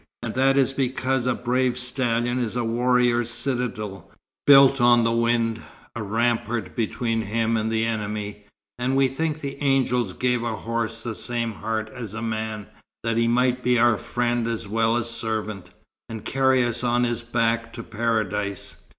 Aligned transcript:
And 0.23 0.33
that 0.33 0.57
is 0.57 0.73
because 0.73 1.27
a 1.27 1.35
brave 1.35 1.77
stallion 1.77 2.39
is 2.39 2.55
a 2.55 2.63
warrior's 2.63 3.29
citadel, 3.29 4.09
built 4.47 4.81
on 4.81 5.03
the 5.03 5.11
wind, 5.11 5.61
a 5.95 6.01
rampart 6.01 6.75
between 6.75 7.21
him 7.21 7.55
and 7.55 7.71
the 7.71 7.85
enemy. 7.85 8.45
And 8.79 8.95
we 8.95 9.07
think 9.07 9.41
the 9.41 9.61
angels 9.61 10.13
gave 10.13 10.41
a 10.41 10.55
horse 10.55 11.03
the 11.03 11.13
same 11.13 11.51
heart 11.51 11.87
as 11.93 12.15
a 12.15 12.21
man, 12.23 12.65
that 13.03 13.17
he 13.17 13.27
might 13.27 13.61
be 13.61 13.77
our 13.77 13.95
friend 13.99 14.47
as 14.47 14.67
well 14.67 14.97
as 14.97 15.07
servant, 15.07 15.69
and 16.09 16.25
carry 16.25 16.63
us 16.65 16.83
on 16.83 17.03
his 17.03 17.21
back 17.21 17.71
to 17.73 17.83
Paradise. 17.83 18.77